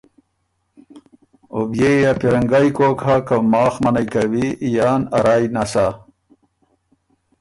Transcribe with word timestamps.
او 1.53 1.59
بيې 1.71 1.91
يې 1.99 2.03
ا 2.11 2.13
پیرنګئ 2.19 2.67
کوک 2.77 2.99
هۀ 3.05 3.15
که 3.27 3.35
ماخ 3.51 3.73
منعئ 3.83 4.07
کوی 4.13 4.45
یان 4.75 5.01
ا 5.15 5.19
رائ 5.25 5.43
نسا 5.55 5.87